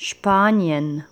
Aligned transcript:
Spanien. 0.00 1.04